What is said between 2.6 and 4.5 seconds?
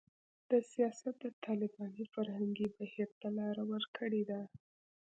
بهیر ته لاره ورکړې ده